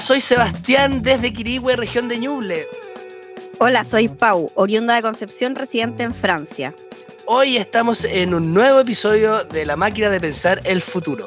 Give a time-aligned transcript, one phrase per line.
[0.00, 2.66] Hola, soy Sebastián desde Quirigüe, región de Ñuble.
[3.58, 6.74] Hola, soy Pau, oriunda de Concepción, residente en Francia.
[7.26, 11.26] Hoy estamos en un nuevo episodio de La máquina de pensar el futuro.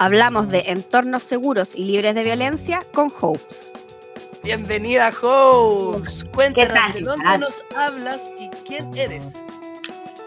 [0.00, 3.72] Hablamos de entornos seguros y libres de violencia con Hopes.
[4.42, 6.26] Bienvenida, Hopes.
[6.34, 9.34] Cuéntanos de dónde nos hablas y quién eres.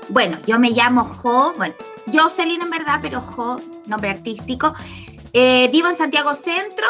[0.07, 1.75] Bueno, yo me llamo Jo, bueno,
[2.09, 4.73] Jocelyn en verdad, pero Jo, nombre artístico.
[5.35, 6.85] Eh, vivo en Santiago Centro,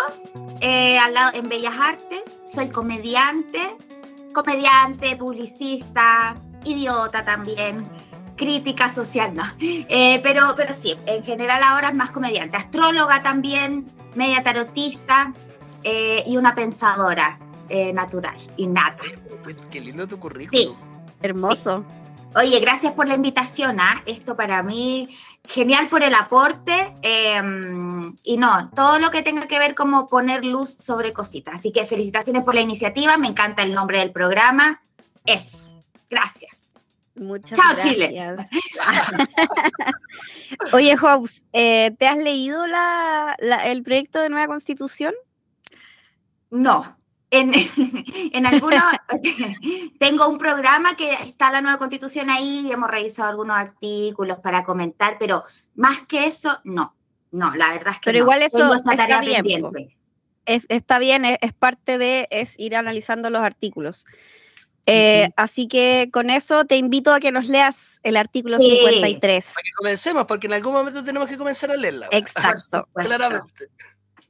[0.59, 2.41] eh, al lado, en Bellas Artes.
[2.45, 3.77] Soy comediante,
[4.33, 6.35] comediante, publicista,
[6.66, 7.85] idiota también,
[8.35, 9.43] crítica social, no.
[9.61, 12.57] Eh, pero, pero sí, en general ahora es más comediante.
[12.57, 15.33] Astróloga también, media tarotista
[16.25, 17.39] y una pensadora
[17.94, 19.03] natural, innata.
[19.71, 20.61] Qué lindo tu currículum.
[20.61, 20.75] Sí.
[21.21, 21.85] Hermoso.
[22.35, 23.80] Oye, gracias por la invitación.
[23.80, 24.02] ¿ah?
[24.05, 25.09] Esto para mí,
[25.47, 26.95] genial por el aporte.
[27.02, 31.55] Em, y no, todo lo que tenga que ver como poner luz sobre cositas.
[31.55, 33.17] Así que felicitaciones por la iniciativa.
[33.17, 34.81] Me encanta el nombre del programa.
[35.25, 35.72] Eso.
[36.09, 36.73] Gracias.
[37.16, 38.35] Muchas Chao, Chile.
[40.73, 42.66] Oye, Hobbs, eh, ¿te has leído
[43.63, 45.13] el proyecto de nueva constitución?
[46.50, 46.97] No,
[47.34, 47.52] en,
[48.34, 48.84] en algunos,
[50.00, 54.64] tengo un programa que está la nueva constitución ahí y hemos revisado algunos artículos para
[54.64, 55.44] comentar, pero
[55.75, 56.95] más que eso, no.
[57.31, 59.44] No, la verdad es que pero igual eso está bien,
[60.45, 64.06] está bien, es, parte de es ir analizando los artículos.
[64.86, 69.45] Eh, así que con eso te invito a que nos leas el artículo 53.
[69.45, 72.08] Para que comencemos, porque en algún momento tenemos que comenzar a leerla.
[72.12, 72.88] Exacto.
[72.94, 73.66] Claramente.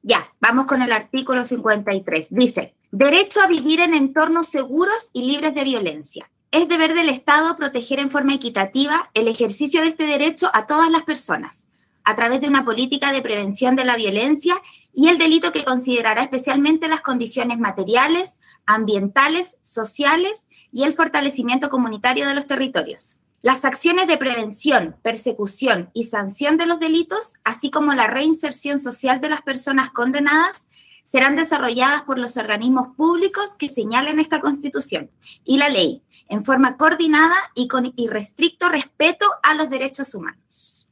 [0.05, 2.27] Ya, vamos con el artículo 53.
[2.29, 6.29] Dice, derecho a vivir en entornos seguros y libres de violencia.
[6.51, 10.91] Es deber del Estado proteger en forma equitativa el ejercicio de este derecho a todas
[10.91, 11.67] las personas,
[12.03, 14.61] a través de una política de prevención de la violencia
[14.93, 22.27] y el delito que considerará especialmente las condiciones materiales, ambientales, sociales y el fortalecimiento comunitario
[22.27, 23.17] de los territorios.
[23.43, 29.19] Las acciones de prevención, persecución y sanción de los delitos, así como la reinserción social
[29.19, 30.65] de las personas condenadas,
[31.03, 35.11] serán desarrolladas por los organismos públicos que señalen esta Constitución
[35.43, 40.87] y la ley, en forma coordinada y con irrestricto respeto a los derechos humanos.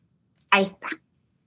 [0.50, 0.90] Ahí está.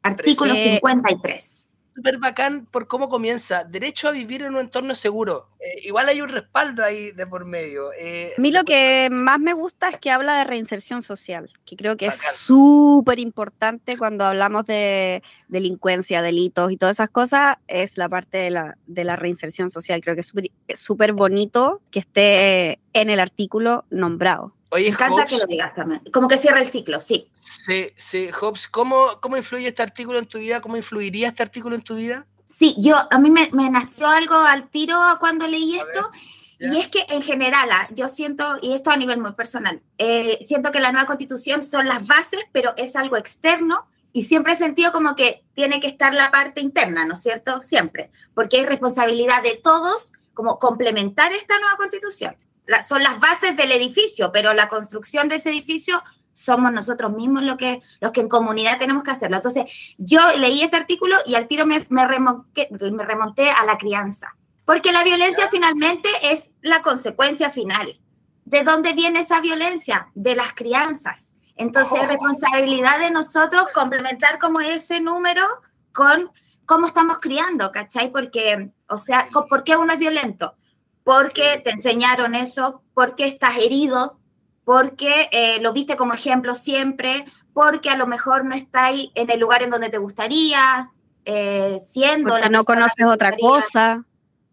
[0.03, 1.64] Artículo 53
[1.95, 3.65] súper bacán por cómo comienza.
[3.65, 5.49] Derecho a vivir en un entorno seguro.
[5.61, 7.93] Eh, igual hay un respaldo ahí de por medio.
[7.99, 11.77] Eh, a mí lo que más me gusta es que habla de reinserción social, que
[11.77, 17.97] creo que es súper importante cuando hablamos de delincuencia, delitos y todas esas cosas, es
[17.97, 20.01] la parte de la, de la reinserción social.
[20.01, 24.55] Creo que es súper bonito que esté en el artículo nombrado.
[24.83, 26.03] Me encanta que lo digas también.
[26.13, 27.29] Como que cierra el ciclo, sí.
[27.35, 28.31] Sí, sí.
[28.31, 30.61] Hobbes, ¿cómo, ¿cómo influye este artículo en tu vida?
[30.61, 32.27] ¿Cómo influiría este artículo en tu vida?
[32.49, 36.11] Sí, yo, a mí me, nació algo al tiro cuando leí esto.
[36.59, 40.39] y es que en general, ah, yo siento, y esto a nivel muy personal, eh,
[40.47, 44.57] siento que la nueva constitución son las bases, pero es algo externo y siempre he
[44.57, 47.61] sentido como que tiene que estar la parte interna, ¿no es cierto?
[47.63, 52.37] Siempre, porque hay responsabilidad de todos como complementar esta nueva constitución
[52.87, 56.03] son las bases del edificio, pero la construcción de ese edificio
[56.33, 59.37] somos nosotros mismos lo que, los que en comunidad tenemos que hacerlo.
[59.37, 63.79] Entonces, yo leí este artículo y al tiro me, me, remonté, me remonté a la
[63.79, 67.99] crianza, porque la violencia finalmente es la consecuencia final.
[68.45, 70.09] ¿De dónde viene esa violencia?
[70.15, 71.33] De las crianzas.
[71.57, 72.11] Entonces, es oh.
[72.11, 75.47] responsabilidad de nosotros complementar como ese número
[75.93, 76.31] con
[76.67, 78.11] cómo estamos criando, ¿cachai?
[78.11, 80.57] Porque, o sea, ¿por qué uno es violento?
[81.05, 84.19] Porque te enseñaron eso, porque estás herido,
[84.65, 89.39] porque eh, lo viste como ejemplo siempre, porque a lo mejor no estáis en el
[89.39, 90.91] lugar en donde te gustaría,
[91.25, 94.05] eh, siendo porque no conoces otra cosa.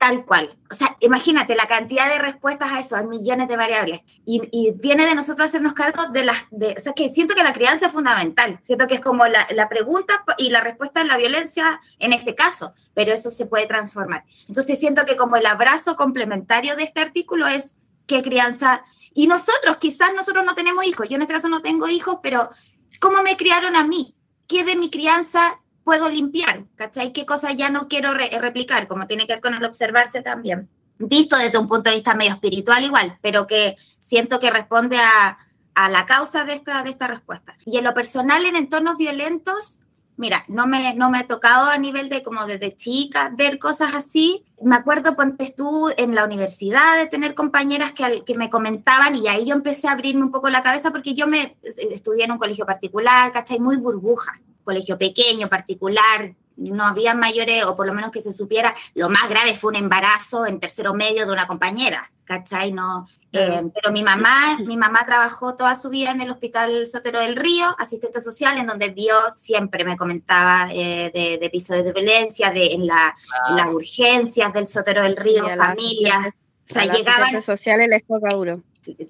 [0.02, 0.58] Tal cual.
[0.72, 4.02] O sea, imagínate la cantidad de respuestas a eso, a millones de variables.
[4.26, 6.38] Y, viene de nosotros hacernos cargo de las...
[6.50, 8.60] De, o sea, que siento que la crianza es fundamental.
[8.64, 12.34] Siento que es como la, la pregunta y la respuesta en la violencia en este
[12.34, 14.24] caso, pero eso se puede transformar.
[14.48, 17.76] Entonces siento que como el abrazo complementario de este artículo es
[18.08, 18.84] qué crianza...
[19.14, 22.50] Y nosotros, quizás nosotros no tenemos hijos, yo en este caso no tengo hijos, pero
[23.00, 24.16] ¿cómo me criaron a mí?
[24.48, 27.14] ¿Qué de mi crianza puedo limpiar, ¿cachai?
[27.14, 28.88] ¿Qué cosas ya no quiero replicar?
[28.88, 30.70] Como tiene que ver con el observarse también.
[30.98, 35.38] Visto desde un punto de vista medio espiritual igual, pero que siento que responde a,
[35.74, 37.58] a la causa de esta, de esta respuesta.
[37.66, 39.80] Y en lo personal, en entornos violentos,
[40.18, 43.96] mira, no me, no me ha tocado a nivel de como desde chica ver cosas
[43.96, 44.46] así.
[44.62, 49.28] Me acuerdo, ponte tú en la universidad de tener compañeras que, que me comentaban y
[49.28, 52.38] ahí yo empecé a abrirme un poco la cabeza porque yo me estudié en un
[52.38, 53.60] colegio particular, ¿cachai?
[53.60, 58.74] Muy burbuja colegio pequeño, particular, no había mayores, o por lo menos que se supiera,
[58.94, 62.72] lo más grave fue un embarazo en tercero medio de una compañera, ¿cachai?
[62.72, 67.22] No, eh, pero mi mamá, mi mamá trabajó toda su vida en el Hospital Sotero
[67.22, 72.52] del Río, asistente social, en donde vio, siempre me comentaba eh, de, episodios de violencia,
[72.52, 73.16] de, en, la,
[73.56, 76.28] las urgencias del Sotero del Río, familias.
[76.28, 77.42] O sea, llegaban...
[77.42, 78.62] sociales les toca duro.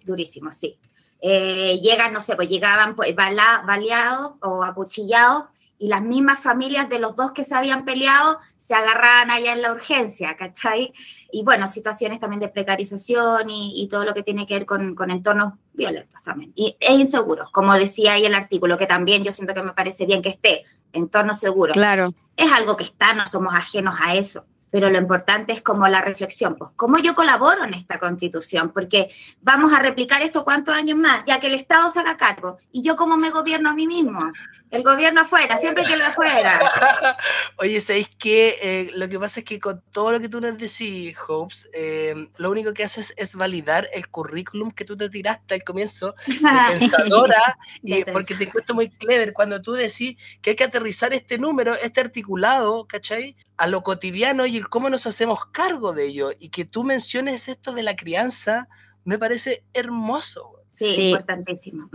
[0.03, 0.77] Durísimo, sí.
[1.21, 5.45] Eh, llegan, no sé, pues llegaban pues, baleados o acuchillados
[5.77, 9.61] y las mismas familias de los dos que se habían peleado se agarraban allá en
[9.61, 10.93] la urgencia, ¿cachai?
[11.31, 15.11] Y bueno, situaciones también de precarización y, todo lo que tiene que ver con, con,
[15.11, 16.53] entornos violentos también.
[16.55, 20.05] Y, e inseguros, como decía ahí el artículo, que también yo siento que me parece
[20.05, 20.63] bien que esté,
[20.93, 21.73] entorno seguro.
[21.73, 22.13] Claro.
[22.37, 26.01] Es algo que está, no somos ajenos a eso pero lo importante es como la
[26.01, 30.97] reflexión, pues cómo yo colaboro en esta constitución, porque vamos a replicar esto cuántos años
[30.97, 33.85] más, ya que el Estado se haga cargo, y yo cómo me gobierno a mí
[33.85, 34.31] mismo,
[34.71, 36.59] el gobierno afuera, siempre que lo afuera.
[37.57, 38.57] Oye, ¿sabéis qué?
[38.61, 42.29] Eh, lo que pasa es que con todo lo que tú nos decís, Hopes, eh,
[42.37, 46.15] lo único que haces es validar el currículum que tú te tiraste al comienzo,
[46.79, 51.37] pensadora, y, porque te encuentro muy clever cuando tú decís que hay que aterrizar este
[51.37, 53.35] número, este articulado, ¿cachai?
[53.57, 56.31] A lo cotidiano y el cómo nos hacemos cargo de ello.
[56.39, 58.69] Y que tú menciones esto de la crianza,
[59.03, 60.63] me parece hermoso.
[60.71, 61.89] Sí, importantísimo.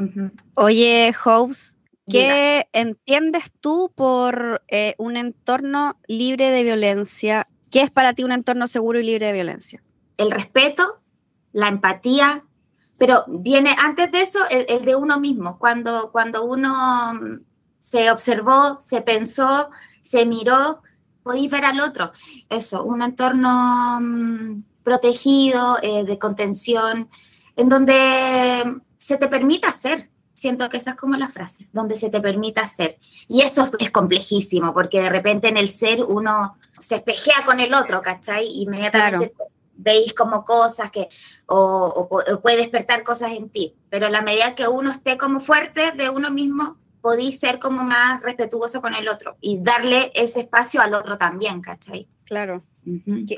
[0.54, 1.78] Oye, Hopes,
[2.08, 7.48] ¿Qué entiendes tú por eh, un entorno libre de violencia?
[7.70, 9.82] ¿Qué es para ti un entorno seguro y libre de violencia?
[10.16, 11.00] El respeto,
[11.52, 12.44] la empatía,
[12.96, 17.40] pero viene antes de eso el, de uno mismo, cuando, cuando uno mm,
[17.80, 19.70] se observó, se pensó,
[20.00, 20.82] se miró,
[21.22, 22.12] podéis ver al otro.
[22.48, 27.10] Eso, un entorno mm, protegido, eh, de contención,
[27.56, 32.10] en donde se te permita ser, siento que esa es como la frase, donde se
[32.10, 32.98] te permita ser.
[33.26, 37.74] Y eso es, complejísimo, porque de repente en el ser uno se espejea con el
[37.74, 38.46] otro, ¿cachai?
[38.46, 39.32] Inmediatamente
[39.78, 41.08] veis como cosas que,
[41.46, 42.08] o,
[42.42, 43.74] puede despertar cosas en ti.
[43.88, 47.82] Pero a la medida que uno esté como fuerte de uno mismo, podéis ser como
[47.82, 52.08] más respetuoso con el otro y darle ese espacio al otro también, ¿cachai?
[52.24, 52.62] Claro.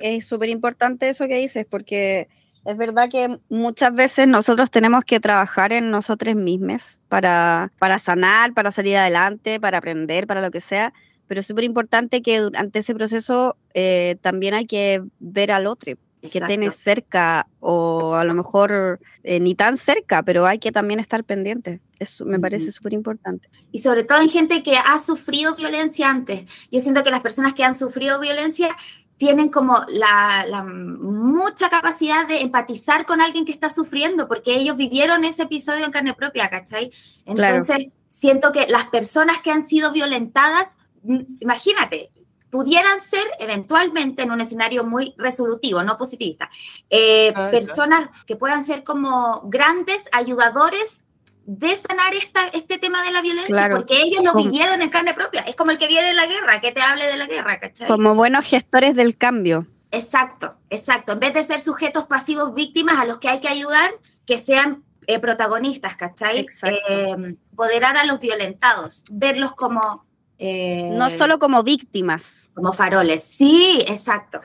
[0.03, 2.29] Es súper importante eso que dices, porque
[2.69, 8.53] es verdad que muchas veces nosotros tenemos que trabajar en nosotros mismos para, para sanar,
[8.53, 10.93] para salir adelante, para aprender, para lo que sea,
[11.27, 15.95] pero es súper importante que durante ese proceso eh, también hay que ver al otro,
[16.21, 21.01] que tienes cerca o a lo mejor eh, ni tan cerca, pero hay que también
[21.01, 21.81] estar pendiente.
[21.99, 23.49] Eso me parece súper importante.
[23.73, 26.45] Y sobre todo en gente que ha sufrido violencia antes.
[26.71, 28.77] Yo siento que las personas que han sufrido violencia
[29.19, 35.25] tienen como la, mucha capacidad de empatizar con alguien que está sufriendo, porque ellos vivieron
[35.25, 36.93] ese episodio en carne propia, ¿cachai?
[37.27, 42.11] Entonces, siento que las personas que han sido violentadas, mm, imagínate,
[42.49, 46.49] pudieran ser eventualmente en un escenario muy resolutivo, no positivista,
[46.89, 51.05] eh, ah, personas que puedan ser como grandes ayudadores
[51.49, 55.41] de sanar esta, este tema de la violencia, porque ellos lo vivieron en carne propia.
[55.41, 57.89] Es como el que viene en la guerra, que te hable de la guerra, ¿cachai?
[57.89, 59.67] Como buenos gestores del cambio.
[59.91, 61.13] Exacto, exacto.
[61.13, 63.93] En vez de ser sujetos pasivos víctimas a los que hay que ayudar,
[64.27, 66.47] que sean eh, protagonistas, ¿cachai?
[66.65, 70.05] Eh, empoderar a los violentados, verlos como...
[70.39, 72.51] Eh, no solo como víctimas.
[72.53, 73.25] Como faroles.
[73.25, 74.43] Sí, exacto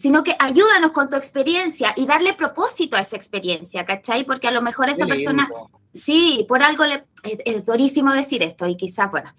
[0.00, 4.24] sino que ayúdanos con tu experiencia y darle propósito a esa experiencia, ¿cachai?
[4.24, 5.46] Porque a lo mejor esa persona,
[5.92, 9.34] sí, por algo le, es, durísimo decir esto y quizás, bueno,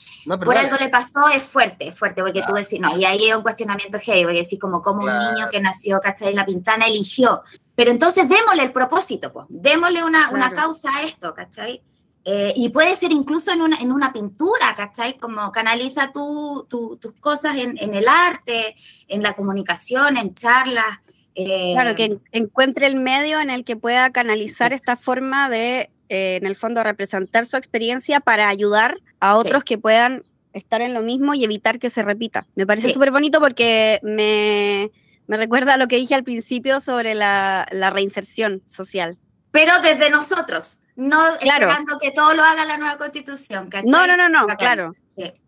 [0.45, 3.33] por algo le pasó, es fuerte, es fuerte, porque tú decís, no, y ahí hay
[3.33, 6.35] un cuestionamiento heavy, a decir como, como un niño que nació, ¿cachai?
[6.35, 7.41] La pintana eligió,
[7.73, 11.81] pero entonces démosle el propósito, pues, démosle una, una causa a esto, ¿cachai?
[12.23, 15.17] Eh, y puede ser incluso en una, en una pintura, ¿cachai?
[15.17, 18.75] Como canaliza tus cosas en, en, el arte,
[19.07, 20.99] en la comunicación, en charlas.
[21.33, 26.35] Eh, claro, que encuentre el medio en el que pueda canalizar esta forma de, eh,
[26.35, 30.23] en el fondo, representar su experiencia para ayudar a otros que puedan
[30.53, 32.45] estar en lo mismo y evitar que se repita.
[32.55, 34.91] Me parece súper bonito porque me,
[35.25, 39.17] me, recuerda a lo que dije al principio sobre la, la reinserción social.
[39.51, 43.71] Pero desde nosotros no esperando que todo lo haga la nueva constitución.
[43.85, 44.93] No, no, no, no, claro.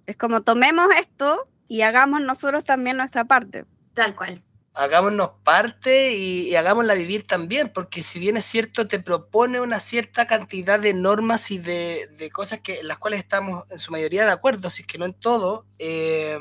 [0.05, 3.65] Es como tomemos esto y hagamos nosotros también nuestra parte.
[3.93, 4.41] Tal cual.
[4.73, 10.25] Hagámonos parte y, hagámosla vivir también, porque si bien es cierto, te propone una cierta
[10.25, 14.31] cantidad de normas y de, cosas que, en las cuales estamos en su mayoría de
[14.31, 16.39] acuerdo, si es que no en todo, eh,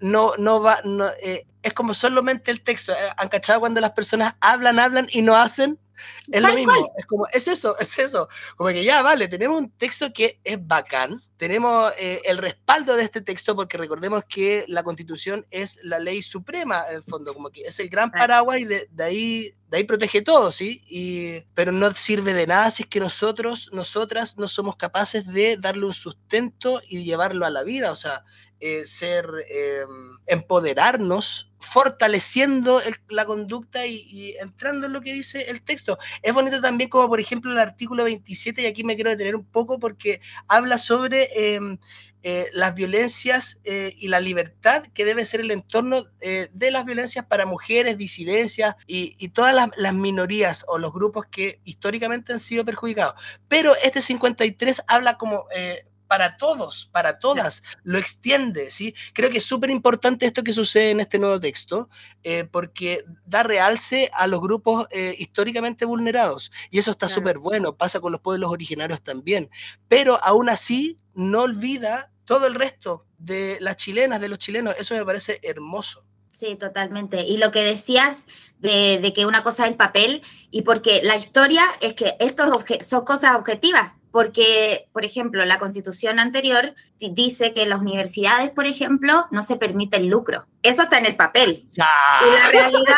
[0.00, 2.94] no, no va, no, eh, es como solamente el texto.
[3.18, 5.78] ¿Han cachado cuando las personas hablan, hablan y no hacen?
[6.30, 8.28] Es lo mismo, es como, es eso, es eso.
[8.56, 13.02] Como que ya, vale, tenemos un texto que es bacán, tenemos eh, el respaldo de
[13.02, 17.50] este texto porque recordemos que la constitución es la ley suprema, en el fondo, como
[17.50, 20.84] que es el gran paraguas y de, ahí, de ahí protege todo, ¿sí?
[20.88, 25.56] Y, pero no sirve de nada si es que nosotros, nosotras no somos capaces de
[25.56, 28.24] darle un sustento y llevarlo a la vida, o sea,
[28.60, 35.98] eh, ser, em, empoderarnos fortaleciendo la conducta y, entrando en lo que dice el texto.
[36.22, 39.44] Es bonito también como por ejemplo el artículo 27, y aquí me quiero detener un
[39.44, 41.78] poco porque habla sobre em,
[42.24, 47.24] eh, las violencias eh, y la libertad que debe ser el entorno de las violencias
[47.26, 53.14] para mujeres, disidencias y, todas las, minorías o los grupos que históricamente han sido perjudicados.
[53.48, 55.46] Pero este 53 habla como
[56.12, 58.94] para todos, para todas, lo extiende, ¿sí?
[59.14, 61.88] Creo que es súper importante esto que sucede en este nuevo texto,
[62.22, 67.78] eh, porque da realce a los grupos eh, históricamente vulnerados, y eso está súper bueno,
[67.78, 69.48] pasa con los pueblos originarios también,
[69.88, 74.94] pero aún así no olvida todo el resto de las chilenas, de los chilenos, eso
[74.94, 76.04] me parece hermoso.
[76.28, 77.22] Sí, totalmente.
[77.22, 78.26] Y lo que decías
[78.58, 82.44] de, de, que una cosa es el papel, y porque la historia es que esto
[82.82, 88.66] son cosas objetivas, porque, por ejemplo, la constitución anterior dice que en las universidades, por
[88.66, 90.46] ejemplo, no se permite el lucro.
[90.62, 91.64] Eso está en el papel.
[91.74, 92.94] Y la realidad,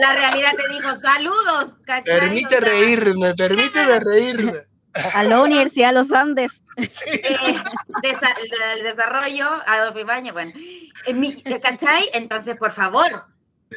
[0.00, 1.76] la realidad te digo, saludos.
[2.04, 4.54] Permite reírme, permíteme reírme.
[5.14, 6.50] A la Universidad de los Andes.
[6.78, 7.36] Eh,
[8.76, 10.52] el desarrollo, Adolfo Ibañez, bueno.
[11.60, 12.08] ¿Cachai?
[12.14, 13.26] Entonces, por favor,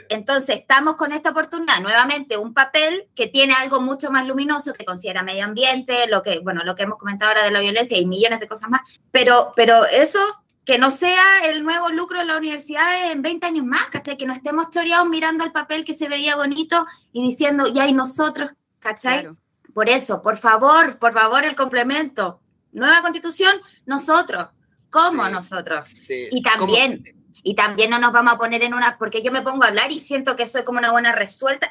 [0.09, 4.85] entonces, estamos con esta oportunidad, nuevamente, un papel que tiene algo mucho más luminoso, que
[4.85, 8.05] considera medio ambiente, lo que, bueno, lo que hemos comentado ahora de la violencia y
[8.05, 8.81] millones de cosas más,
[9.11, 10.19] pero, pero eso,
[10.65, 14.17] que no sea el nuevo lucro de la universidad en 20 años más, ¿cachai?
[14.17, 17.93] Que no estemos choreados mirando el papel que se veía bonito y diciendo, ya hay
[17.93, 19.29] nosotros, ¿cachai?
[19.73, 22.41] Por eso, por favor, por favor, el complemento.
[22.71, 23.53] Nueva constitución,
[23.85, 24.47] nosotros.
[24.89, 25.89] ¿Cómo nosotros?
[26.09, 27.20] y también...
[27.43, 29.91] Y también no nos vamos a poner en una, porque yo me pongo a hablar
[29.91, 31.69] y siento que soy como una buena resuelta.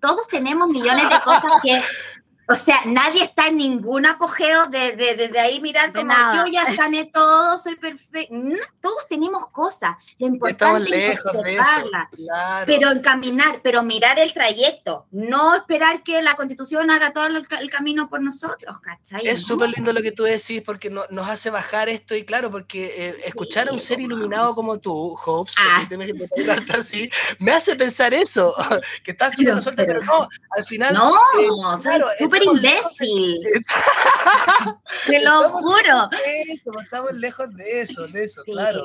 [0.00, 1.82] Todos tenemos millones de cosas que
[2.48, 6.74] o sea, nadie está en ningún apogeo desde de, de, ahí mirar como yo ya
[6.76, 8.34] sané todo, soy perfecto.
[8.80, 9.96] todos tenemos cosas.
[10.18, 12.08] Lo importante es observarla,
[12.64, 18.08] pero encaminar, pero mirar el trayecto, no esperar que la constitución haga todo el, camino
[18.08, 19.26] por nosotros, ¿cachai?
[19.26, 23.08] Es súper lindo lo que tú decís porque nos hace bajar esto y claro, porque
[23.08, 25.86] eh, escuchar a un ser iluminado como tú, Hopes, ah.
[26.78, 27.10] así,
[27.40, 28.54] me hace pensar eso,
[29.02, 30.94] que estás súper resuelta, pero, no, al final...
[30.94, 32.06] No, eh, claro,
[32.44, 33.40] imbécil.
[35.06, 36.08] Te lo juro.
[36.80, 38.84] estamos lejos de eso, de eso, claro.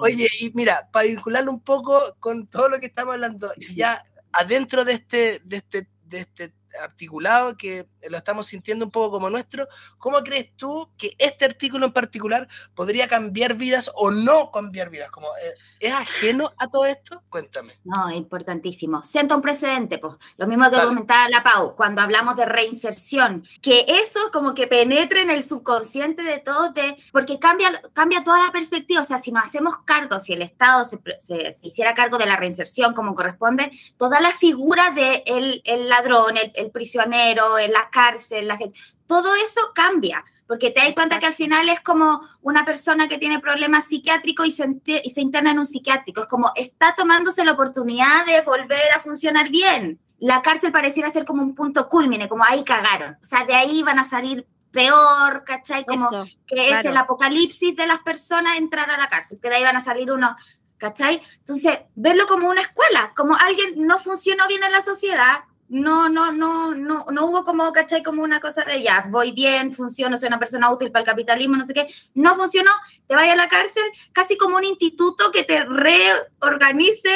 [0.00, 4.84] Oye, y mira, para vincularlo un poco con todo lo que estamos hablando, ya adentro
[4.84, 6.52] de este, de este, de este
[6.82, 11.86] articulado que lo estamos sintiendo un poco como nuestro, ¿cómo crees tú que este artículo
[11.86, 15.10] en particular podría cambiar vidas o no cambiar vidas?
[15.10, 17.22] Como, eh, ¿Es ajeno a todo esto?
[17.28, 17.74] Cuéntame.
[17.84, 19.02] No, importantísimo.
[19.02, 20.14] Sienta un precedente, pues.
[20.36, 25.22] Lo mismo que comentaba la Pau, cuando hablamos de reinserción, que eso como que penetre
[25.22, 29.00] en el subconsciente de todos, de, porque cambia, cambia toda la perspectiva.
[29.00, 32.94] O sea, si nos hacemos cargo, si el Estado se, hiciera cargo de la reinserción
[32.94, 38.48] como corresponde, toda la figura del de el ladrón, el, el prisionero, en la cárcel,
[38.48, 42.64] la gente, todo eso cambia, porque te das cuenta que al final es como una
[42.64, 46.52] persona que tiene problemas psiquiátricos y se, y se interna en un psiquiátrico, es como
[46.56, 50.00] está tomándose la oportunidad de volver a funcionar bien.
[50.18, 53.82] La cárcel pareciera ser como un punto culmine, como ahí cagaron, o sea, de ahí
[53.82, 55.84] van a salir peor, ¿cachai?
[55.84, 56.08] Como
[56.46, 59.76] que es el apocalipsis de las personas entrar a la cárcel, que de ahí van
[59.76, 60.32] a salir unos,
[60.78, 61.22] ¿cachai?
[61.38, 66.32] Entonces, verlo como una escuela, como alguien no funcionó bien en la sociedad, no, no,
[66.32, 68.02] no, no, no hubo como, ¿cachai?
[68.02, 71.56] Como una cosa de ya, voy bien, funciono, soy una persona útil para el capitalismo,
[71.56, 71.86] no sé qué.
[72.12, 72.72] No funcionó,
[73.06, 77.10] te vayas a la cárcel, casi como un instituto que te reorganice,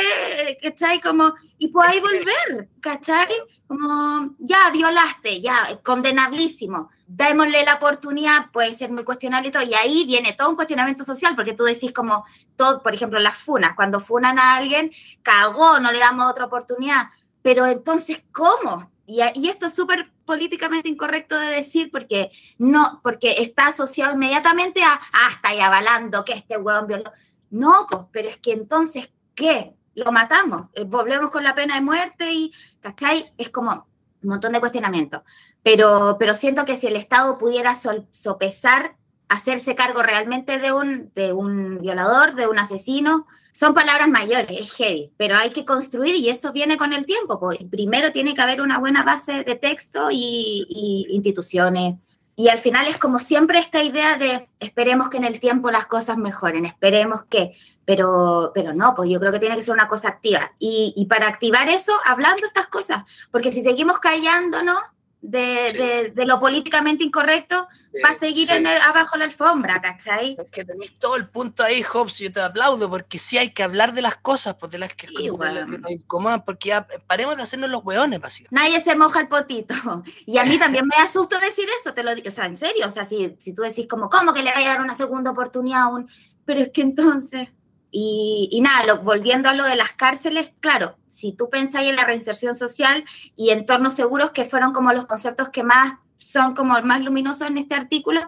[0.63, 1.01] ¿cachai?
[1.01, 3.27] Como, y ahí volver, ¿cachai?
[3.67, 6.91] Como, ya, violaste, ya, condenablísimo.
[7.09, 9.65] Démosle la oportunidad, puede ser muy cuestionable y todo.
[9.65, 13.37] Y ahí viene todo un cuestionamiento social, porque tú decís como, todo, por ejemplo, las
[13.37, 14.93] funas, cuando funan a alguien,
[15.25, 17.09] cagó, no le damos otra oportunidad
[17.45, 18.91] pero entonces, ¿cómo?
[19.05, 24.99] Y, esto es súper políticamente incorrecto de decir porque no, porque está asociado inmediatamente a,
[25.13, 27.13] ah, está ahí avalando que este hueón violó.
[27.51, 29.75] No, pues, pero es que entonces, ¿qué?
[29.95, 33.31] Lo matamos, eh, volvemos con la pena de muerte y, ¿cachai?
[33.37, 33.89] Es como
[34.23, 35.21] un montón de cuestionamientos.
[35.63, 37.75] Pero, pero siento que si el Estado pudiera
[38.11, 38.97] sopesar,
[39.29, 44.73] hacerse cargo realmente de un, de un violador, de un asesino, son palabras mayores, es
[44.73, 47.39] heavy, pero hay que construir y eso viene con el tiempo.
[47.39, 47.59] Pues.
[47.71, 51.95] Primero tiene que haber una buena base de texto y, instituciones.
[52.37, 55.87] Y al final es como siempre esta idea de esperemos que en el tiempo las
[55.87, 59.87] cosas mejoren, esperemos que, pero, pero no, pues yo creo que tiene que ser una
[59.87, 60.53] cosa activa.
[60.59, 64.79] Y, y para activar eso, hablando estas cosas, porque si seguimos callándonos,
[65.27, 67.67] de, de, lo políticamente incorrecto
[68.05, 70.37] va a seguir en el, abajo la alfombra, ¿cachai?
[70.39, 73.63] Es que tenéis todo el punto ahí, Hobbes, yo te aplaudo, porque sí hay que
[73.63, 77.71] hablar de las cosas, pues de las que, nos incomodan, porque ya paremos de hacernos
[77.71, 78.55] los hueones, básicamente.
[78.55, 79.75] Nadie se moja el potito.
[80.27, 82.87] Y a mí también me asusto decir eso, te lo digo, o sea, en serio,
[82.87, 85.31] o sea, si, si tú decís como, ¿cómo que le vaya a dar una segunda
[85.31, 86.09] oportunidad a un...
[86.45, 87.49] Pero es que entonces...
[87.97, 92.57] Y, nada, volviendo a lo de las cárceles, claro, si tú pensáis en la reinserción
[92.57, 93.05] social
[93.37, 97.57] y entornos seguros, que fueron como los conceptos que más son como más luminosos en
[97.57, 98.21] este artículo,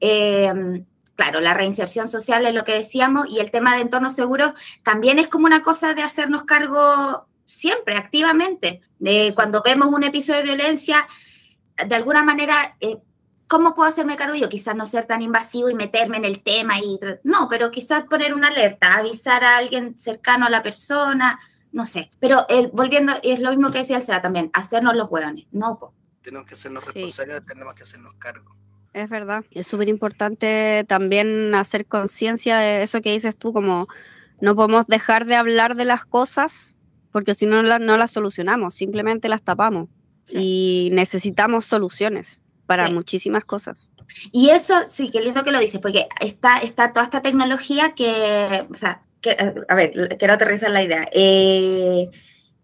[0.00, 4.54] em, claro, la reinserción social es lo que decíamos y el tema de entornos seguros
[4.82, 8.80] también es como una cosa de hacernos cargo siempre, activamente.
[9.36, 11.06] Cuando vemos un episodio de violencia,
[11.76, 12.76] de alguna manera...
[12.80, 12.98] Eh,
[13.52, 14.48] ¿cómo puedo hacerme cargo yo?
[14.48, 18.32] Quizás no ser tan invasivo y meterme en el tema y no, pero quizás poner
[18.32, 21.38] una alerta, avisar a alguien cercano a la persona,
[21.70, 22.10] no sé.
[22.18, 25.92] Pero el, volviendo, es lo mismo que decía el SEA también, hacernos los hueones, no.
[26.22, 28.56] Tenemos que hacernos responsables, tenemos que hacernos cargo.
[28.94, 29.44] Es verdad.
[29.50, 33.86] Es súper importante también hacer conciencia de eso que dices tú, como
[34.40, 36.78] no podemos dejar de hablar de las cosas
[37.10, 39.90] porque si no, no las solucionamos, simplemente las tapamos.
[40.30, 43.90] Y necesitamos soluciones para muchísimas cosas.
[44.30, 48.66] Y eso, sí, qué lindo que lo dices, porque está, está toda esta tecnología que,
[48.70, 49.36] o sea, que,
[49.68, 51.06] a ver, quiero aterrizar la idea.
[51.12, 52.10] Eh,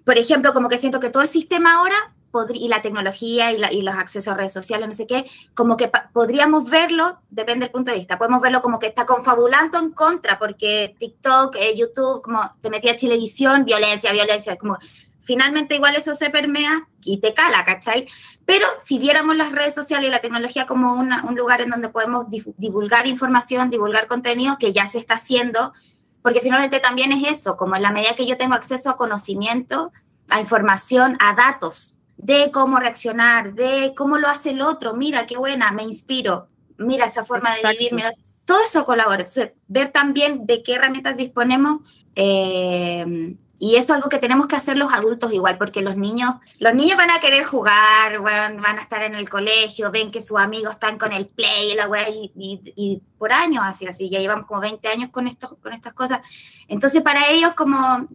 [0.04, 2.14] por ejemplo, como que siento que todo el sistema ahora
[2.54, 5.24] y la tecnología y, y, los accesos a redes sociales, no sé qué,
[5.54, 9.78] como que podríamos verlo, depende del punto de vista, podemos verlo como que está confabulando
[9.78, 14.78] en contra, porque TikTok, eh, YouTube, como te metía televisión, violencia, violencia, como
[15.28, 18.08] finalmente igual eso se permea y te cala, ¿cachai?
[18.46, 22.24] Pero si viéramos las redes sociales y la tecnología como un lugar en donde podemos
[22.56, 25.74] divulgar información, divulgar contenido, que ya se está haciendo,
[26.22, 29.92] porque finalmente también es eso, como en la medida que yo tengo acceso a conocimiento,
[30.30, 35.36] a información, a datos de cómo reaccionar, de cómo lo hace el otro, mira qué
[35.36, 36.48] buena, me inspiro,
[36.78, 38.12] mira esa forma de vivir, mira,
[38.46, 39.26] todo eso colabora.
[39.66, 41.82] ver también de qué herramientas disponemos.
[42.16, 46.34] Eh, y eso es algo que tenemos que hacer los adultos igual, porque los niños,
[46.60, 50.38] los niños van a querer jugar, van a estar en el colegio, ven que sus
[50.38, 54.46] amigos están con el play, la wea, y, y, por años así, así, ya llevamos
[54.46, 56.20] como 20 años con, esto, con estas cosas.
[56.68, 58.06] Entonces para ellos como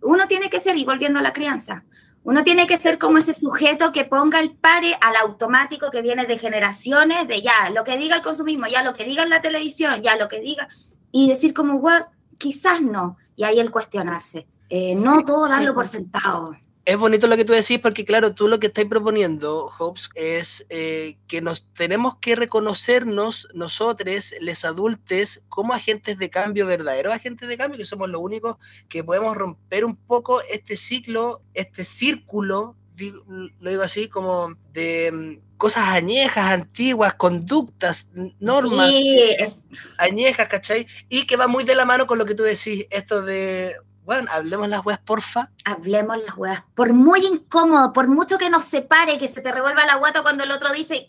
[0.00, 1.84] uno tiene que ser, y volviendo a la crianza,
[2.22, 6.24] uno tiene que ser como ese sujeto que ponga el pare al automático que viene
[6.24, 9.42] de generaciones, de ya, lo que diga el consumismo, ya lo que diga en la
[9.42, 10.68] televisión, ya lo que diga,
[11.10, 12.04] y decir como, well,
[12.38, 14.46] quizás no, y ahí el cuestionarse.
[14.68, 16.56] Eh, no todo darlo por sentado.
[16.86, 20.66] Es bonito lo que tú decís porque, claro, tú lo que estás proponiendo, Hobbes, es
[20.68, 27.48] eh, que nos tenemos que reconocernos nosotros, les adultos, como agentes de cambio, verdaderos agentes
[27.48, 28.56] de cambio, que somos los únicos
[28.90, 35.56] que podemos romper un poco este ciclo, este círculo, lo digo así, como de mm,
[35.56, 39.50] cosas añejas, antiguas, conductas, normas eh,
[39.96, 40.86] añejas, ¿cachai?
[41.08, 43.74] Y que va muy de la mano con lo que tú decís, esto de
[44.04, 45.50] bueno, hablemos las weas, porfa.
[45.64, 46.62] Hablemos las weas.
[46.74, 50.44] Por muy incómodo, por mucho que nos separe, que se te revuelva la guata cuando
[50.44, 51.08] el otro dice.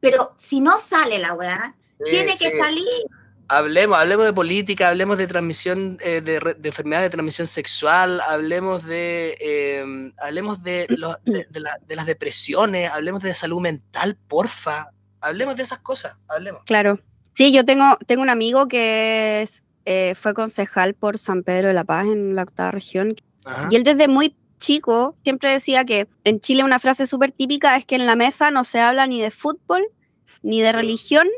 [0.00, 2.86] Pero si no sale la wea, tiene que salir.
[3.48, 8.84] Hablemos, hablemos de política, hablemos de transmisión, eh, de, de, enfermedad de transmisión sexual, hablemos
[8.84, 14.90] de, em, hablemos de, de, las depresiones, hablemos de salud mental, porfa.
[15.20, 16.62] Hablemos de esas cosas, hablemos.
[16.64, 17.00] Claro.
[17.34, 21.74] Sí, yo tengo, tengo un amigo que es eh, fue concejal por San Pedro de
[21.74, 23.14] la Paz en la octava región.
[23.70, 27.84] Y él desde muy chico siempre decía que en Chile una frase súper típica es
[27.84, 29.84] que en la mesa no se habla ni de fútbol,
[30.42, 31.28] ni de religión,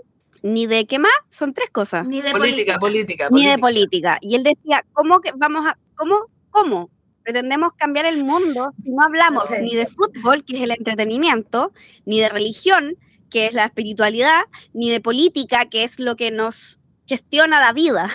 [0.43, 2.07] ni de qué más, son tres cosas.
[2.07, 4.19] Ni de política, política, Ni de política.
[4.21, 6.91] Y él decía, ¿cómo que vamos a, cómo, cómo
[7.25, 11.73] pretendemos cambiar el mundo si no hablamos ni de fútbol, que es el entretenimiento,
[12.05, 12.97] ni de religión,
[13.31, 18.11] que es la espiritualidad, ni de política, que es lo que nos gestiona la vida.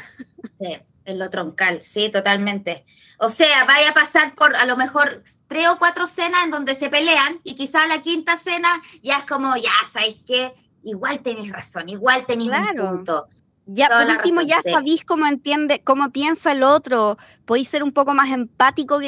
[0.60, 2.86] Sí, en lo troncal, sí, totalmente.
[3.17, 6.73] O sea, vaya a pasar por a lo mejor tres o cuatro cenas en donde
[6.75, 10.54] se pelean y quizá la quinta cena ya es como, ya, ¿sabéis qué?
[10.84, 13.27] Igual tenéis razón, igual tenéis un punto.
[13.67, 18.15] Ya, por último, ya sabéis cómo entiende, cómo piensa el otro, podéis ser un poco
[18.15, 18.99] más empático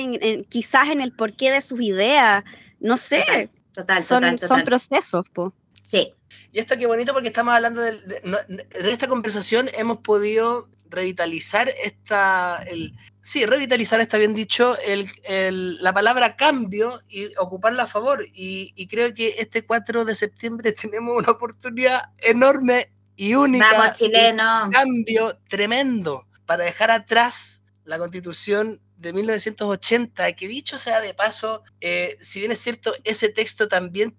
[0.47, 2.43] quizás en el porqué de sus ideas,
[2.79, 3.49] no sé.
[3.73, 5.53] Total, son, son procesos, po.
[5.81, 6.13] Sí,
[6.51, 12.63] y esto qué bonito porque estamos hablando de, en esta conversación hemos podido revitalizar esta,
[12.67, 18.25] el, sí, revitalizar está bien dicho, el, la palabra cambio y ocuparla a favor.
[18.33, 23.71] Y, creo que este 4 de septiembre tenemos una oportunidad enorme y única.
[23.71, 24.65] Vamos, chileno.
[24.65, 31.63] Un cambio tremendo para dejar atrás la constitución de 1980, que dicho sea de paso,
[31.81, 34.15] eh, si bien es cierto, ese texto también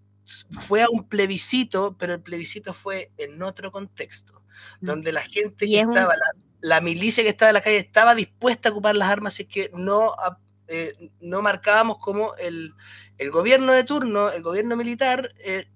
[0.67, 4.43] fue a un plebiscito, pero el plebiscito fue en otro contexto,
[4.81, 4.87] mm.
[4.87, 6.15] donde la gente que estaba,
[6.61, 9.49] la, milicia que estaba en la calle estaba dispuesta a ocupar las armas, y es
[9.49, 10.15] que no,
[10.69, 12.73] eh, no marcábamos como el,
[13.19, 15.67] el, gobierno de turno, el gobierno militar, eh,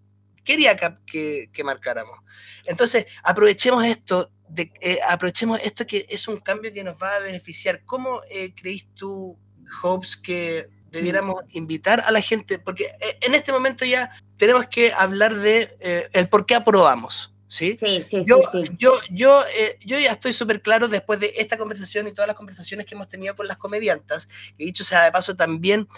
[0.44, 2.18] quería que, que, marcáramos.
[2.64, 7.20] Entonces, aprovechemos esto, de, eh, aprovechemos esto que es un cambio que nos va a
[7.20, 7.84] beneficiar.
[7.84, 8.22] ¿Cómo
[8.56, 9.38] crees tú,
[9.82, 12.58] Hobbes, que debiéramos invitar a la gente?
[12.58, 17.34] Porque en este momento ya tenemos que hablar de eh, el por qué aprobamos.
[17.50, 17.78] ¿Sí?
[17.80, 21.56] Sí, sí, yo, sí, Yo, yo, eh, yo ya estoy súper claro después de esta
[21.56, 25.12] conversación y todas las conversaciones que hemos tenido con las comediantas, y dicho sea de
[25.12, 25.88] paso también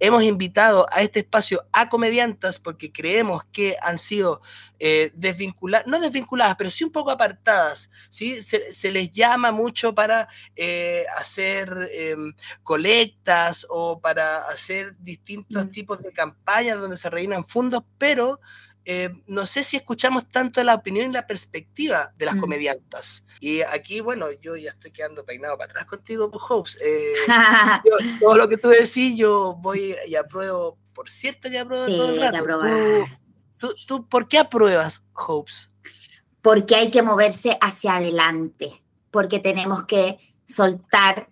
[0.00, 4.40] hemos invitado a este espacio a comediantas porque creemos que han sido
[4.78, 8.40] eh, desvinculadas, no desvinculadas, pero sí un poco apartadas, ¿sí?
[8.40, 12.32] Se, les llama mucho para eh, hacer em,
[12.62, 15.70] colectas o para hacer distintos mm.
[15.70, 18.40] tipos de campañas donde se rellenan fondos, pero
[18.90, 22.40] eh, no sé si escuchamos tanto la opinión y la perspectiva de las mm.
[22.40, 23.22] comediantas.
[23.38, 26.78] Y aquí, bueno, yo ya estoy quedando peinado para atrás contigo, Hopes.
[26.80, 27.12] Eh,
[28.18, 32.18] todo lo que tú decís, yo voy y apruebo, por cierto que apruebo todo el
[32.18, 33.06] rato.
[33.58, 35.70] ¿Tú, tú, por qué apruebas, Hopes?
[36.40, 41.28] Porque hay que moverse hacia adelante, porque tenemos que soltar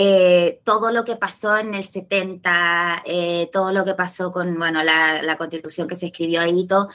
[0.00, 4.84] eh, todo lo que pasó en el 70, eh, todo lo que pasó con, bueno,
[4.84, 6.88] la, constitución que se escribió ahí y todo.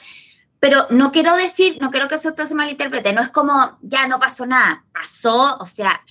[0.58, 4.18] Pero no quiero decir, no quiero que eso se malinterprete, no es como ya no
[4.18, 6.02] pasó nada, pasó, o sea,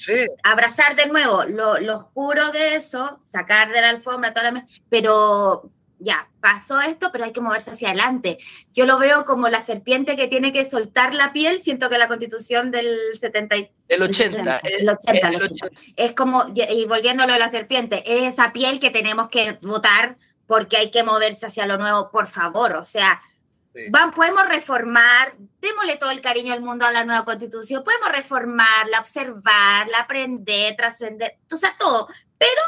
[0.44, 5.72] abrazar de nuevo lo, lo, oscuro de eso, sacar de la alfombra, toda la, pero
[6.04, 8.38] ya, pasó esto, pero hay que moverse hacia adelante.
[8.74, 12.08] Yo lo veo como la serpiente que tiene que soltar la piel, siento que la
[12.08, 13.56] constitución del 70...
[13.88, 14.58] El 80.
[14.58, 15.68] El 80, el 80.
[15.96, 20.78] Es como, y volviéndolo a la serpiente, es esa piel que tenemos que votar porque
[20.78, 23.22] hay que moverse hacia lo nuevo, por favor, o sea...
[23.90, 29.00] Van, podemos reformar, démosle todo el cariño al mundo a la nueva constitución, podemos reformarla,
[29.00, 32.62] observarla, aprender, trascender, o sea, todo, pero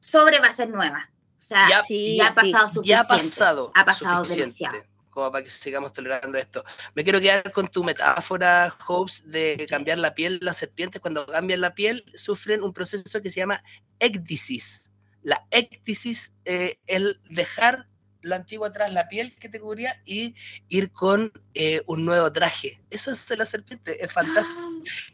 [0.00, 1.09] sobre va a ser nueva
[1.50, 2.86] ya, sí, ha pasado suficiente.
[2.86, 3.72] Ya ha pasado.
[3.74, 4.84] Ha pasado demasiado.
[5.10, 6.64] Como para que sigamos tolerando esto.
[6.94, 10.38] Me quiero quedar con tu metáfora, Hobbes, de cambiar la piel.
[10.40, 13.62] Las serpientes, cuando cambian la piel, sufren un proceso que se llama
[13.98, 14.90] ecdisis.
[15.22, 17.86] La ecdisis es el dejar
[18.22, 20.34] lo antiguo atrás, la piel que te cubría, y
[20.68, 22.80] ir con eh, un nuevo traje.
[22.90, 24.60] Eso es la serpiente, es fantástico.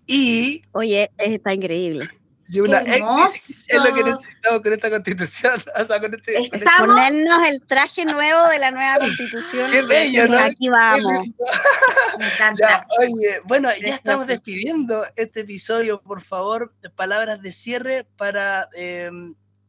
[0.06, 0.62] Y.
[0.72, 2.08] Oye, está increíble.
[2.48, 5.62] Y una es, lo que necesitamos con esta constitución.
[5.76, 9.70] O sea, con este, este Ponernos el traje nuevo de la nueva constitución.
[9.70, 10.38] Qué bello, ¿no?
[10.38, 11.12] Aquí vamos.
[12.18, 12.86] Me encanta.
[13.00, 16.00] oye, bueno, ya estamos despidiendo este episodio.
[16.00, 19.10] Por favor, palabras de cierre para eh,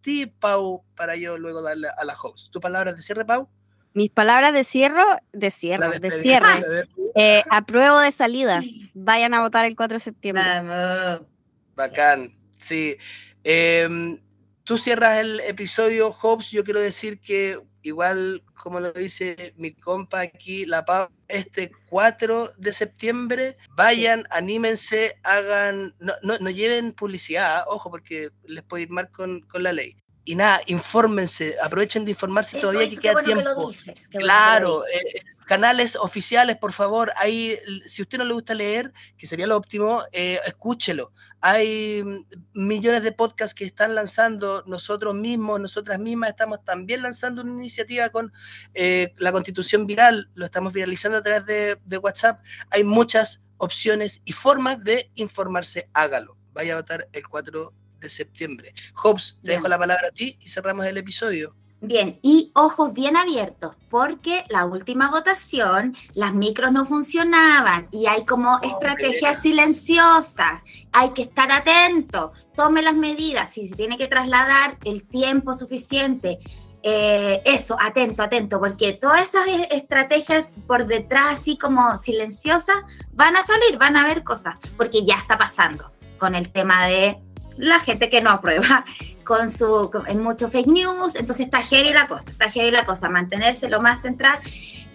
[0.01, 2.51] ti, Pau, para yo luego darle a la host.
[2.51, 3.49] ¿Tu palabras de cierre, Pau?
[3.93, 5.01] Mis palabras de cierre,
[5.33, 6.85] de cierre, de cierre.
[7.15, 8.61] Eh, apruebo de salida.
[8.93, 10.43] Vayan a votar el 4 de septiembre.
[10.45, 11.27] Vamos.
[11.75, 12.36] Bacán.
[12.67, 12.97] Sí.
[13.43, 14.19] Em,
[14.63, 16.51] tú cierras el episodio, Hobbs.
[16.51, 20.83] Yo quiero decir que, igual como lo dice mi compa aquí, la
[21.27, 28.63] este 4 de septiembre, vayan, anímense, hagan, no, no, no lleven publicidad, ojo, porque les
[28.63, 29.95] puede ir mal con, con la ley
[30.27, 33.71] y nada, infórmense, aprovechen de informarse todavía que queda tiempo.
[34.11, 39.25] claro, eh, canales oficiales, por favor, ahí, si a usted no le gusta leer, que
[39.25, 41.13] sería lo óptimo, eh, escúchelo.
[41.39, 47.41] Hay mm, millones de podcasts que están lanzando, nosotros mismos, nosotras mismas estamos también lanzando
[47.41, 48.33] una iniciativa con
[48.73, 52.41] eh, la constitución viral, lo estamos viralizando a través de, de WhatsApp.
[52.69, 56.37] Hay muchas opciones y formas de informarse, hágalo.
[56.51, 58.73] Vaya a votar el 4 de septiembre.
[58.95, 61.55] Hobbs, te dejo la palabra a ti y cerramos el episodio.
[61.79, 68.25] Bien, y ojos bien abiertos, porque la última votación, las micros no funcionaban y hay
[68.25, 70.63] como estrategias silenciosas.
[70.91, 76.39] Hay que estar atento, tome las medidas, si se tiene que trasladar el tiempo suficiente.
[76.81, 82.77] Eh, eso, atento, atento, porque todas esas estrategias por detrás, así como silenciosas,
[83.13, 87.21] van a salir, van a haber cosas, porque ya está pasando con el tema de
[87.57, 88.85] la gente que no aprueba,
[89.23, 93.09] con su, en mucho fake news, entonces está heavy la cosa, está heavy la cosa,
[93.09, 94.39] mantenerse lo más central,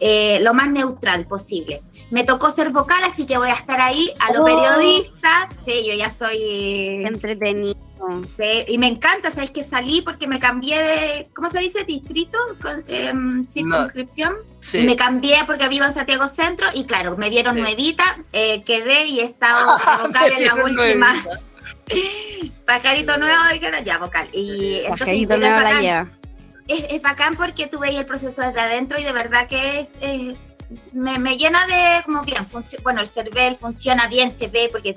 [0.01, 1.83] eh, lo más neutral posible.
[2.11, 4.44] Me tocó ser vocal, así que voy a estar ahí a lo oh.
[4.44, 7.05] periodista, sí, yo ya soy...
[7.05, 7.92] Entretenido.
[8.27, 11.85] Sí, y me encanta, ¿sabes que salí porque me cambié de, ¿cómo se dice?
[11.85, 12.37] Distrito,
[12.88, 13.12] eh,
[13.48, 14.35] circunscripción.
[14.59, 14.79] Sí.
[14.79, 19.07] Y me cambié porque vivo en Santiago Centro y claro, me dieron nuevita, eh, quedé
[19.07, 21.14] y he estado vocal en la última.
[22.67, 24.29] Pajarito nuevo, dijeron, ya, vocal.
[24.33, 26.09] Y entonces, Pajarito nuevo la lleva.
[26.69, 29.99] Es, es, bacán porque tú veis el proceso desde adentro y de verdad que es,
[30.93, 32.47] me, llena de como bien,
[32.83, 34.95] bueno, el CERVEL funciona bien, se ve porque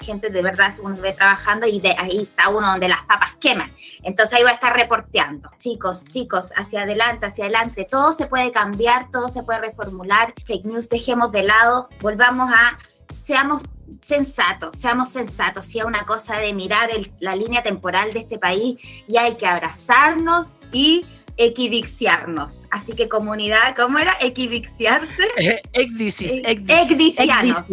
[0.00, 3.34] gente de verdad uno se ve trabajando y de ahí está uno donde las papas
[3.40, 3.72] queman.
[4.02, 5.50] Entonces ahí voy a estar reporteando.
[5.58, 10.34] Chicos, chicos, hacia adelante, hacia adelante, todo se puede cambiar, todo se puede reformular.
[10.44, 12.78] Fake news dejemos de lado, volvamos a,
[13.22, 13.62] seamos
[14.00, 18.78] sensatos, seamos sensatos, si es una cosa de mirar la línea temporal de este país
[19.06, 22.64] y hay que abrazarnos y equidixiarnos.
[22.70, 24.16] Así que comunidad, ¿cómo era?
[24.20, 25.28] Equidixiarse.
[25.72, 27.72] Ecdisis, ecdisianos.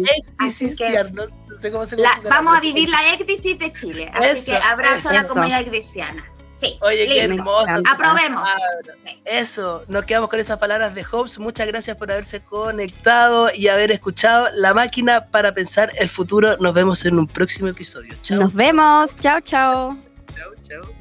[2.28, 4.10] vamos a vivir la ecdisis de Chile.
[4.14, 6.29] Así que abrazo a la comunidad ecdisiana.
[6.60, 7.72] Sí, Oye, qué hermoso.
[7.90, 8.46] Aprobemos.
[9.24, 11.38] Eso, nos quedamos con esas palabras de Hobbes.
[11.38, 16.56] Muchas gracias por haberse conectado y haber escuchado La Máquina para Pensar el Futuro.
[16.58, 18.14] Nos vemos en un próximo episodio.
[18.22, 18.38] Chao.
[18.38, 19.16] Nos vemos.
[19.16, 19.96] Chao, chao.
[20.36, 21.00] Chao, chao.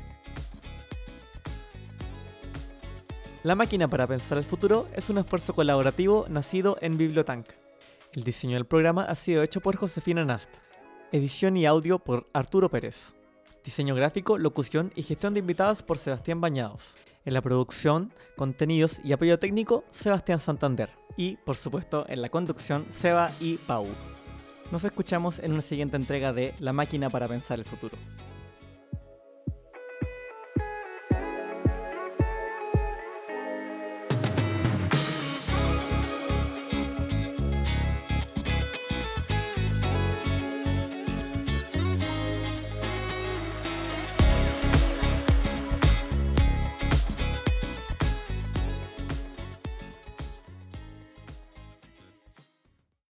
[3.43, 7.48] La máquina para pensar el futuro es un esfuerzo colaborativo nacido en Bibliotank.
[8.12, 10.50] El diseño del programa ha sido hecho por Josefina Nast.
[11.13, 13.13] Edición y audio por Arturo Pérez.
[13.63, 16.95] Diseño gráfico, locución y gestión de invitados por Sebastián Bañados.
[17.26, 20.89] En la producción, contenidos y apoyo técnico, Sebastián Santander.
[21.17, 23.88] Y, por supuesto, en la conducción, Seba y Pau.
[24.72, 27.98] Nos escuchamos en una siguiente entrega de La máquina para pensar el futuro.